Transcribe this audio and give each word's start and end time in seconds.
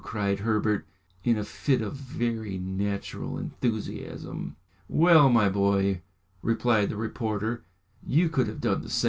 cried 0.03 0.39
Herbert, 0.39 0.87
in 1.23 1.37
a 1.37 1.43
fit 1.43 1.79
of 1.79 1.93
very 1.93 2.57
natural 2.57 3.37
enthusiasm. 3.37 4.55
"Well, 4.87 5.29
my 5.29 5.47
boy," 5.47 6.01
replied 6.41 6.89
the 6.89 6.97
reporter, 6.97 7.65
"you 8.01 8.27
could 8.27 8.47
have 8.47 8.61
done 8.61 8.81
the 8.81 8.89
same." 8.89 8.99